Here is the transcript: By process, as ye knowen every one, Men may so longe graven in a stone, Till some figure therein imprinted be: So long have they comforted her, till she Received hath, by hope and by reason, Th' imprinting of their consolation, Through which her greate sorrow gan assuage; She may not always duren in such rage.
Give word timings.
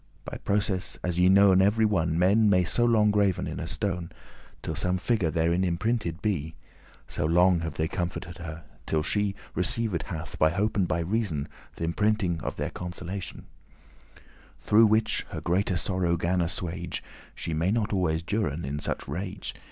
By 0.25 0.39
process, 0.43 0.97
as 1.03 1.19
ye 1.19 1.29
knowen 1.29 1.61
every 1.61 1.85
one, 1.85 2.17
Men 2.17 2.49
may 2.49 2.63
so 2.63 2.85
longe 2.85 3.11
graven 3.13 3.45
in 3.45 3.59
a 3.59 3.67
stone, 3.67 4.11
Till 4.63 4.73
some 4.73 4.97
figure 4.97 5.29
therein 5.29 5.63
imprinted 5.63 6.23
be: 6.23 6.55
So 7.07 7.23
long 7.23 7.59
have 7.59 7.75
they 7.75 7.87
comforted 7.87 8.39
her, 8.39 8.63
till 8.87 9.03
she 9.03 9.35
Received 9.53 10.01
hath, 10.07 10.39
by 10.39 10.49
hope 10.49 10.75
and 10.75 10.87
by 10.87 11.01
reason, 11.01 11.47
Th' 11.75 11.81
imprinting 11.81 12.39
of 12.41 12.55
their 12.55 12.71
consolation, 12.71 13.45
Through 14.61 14.87
which 14.87 15.23
her 15.29 15.39
greate 15.39 15.77
sorrow 15.77 16.17
gan 16.17 16.41
assuage; 16.41 17.03
She 17.35 17.53
may 17.53 17.69
not 17.69 17.93
always 17.93 18.23
duren 18.23 18.65
in 18.65 18.79
such 18.79 19.07
rage. 19.07 19.53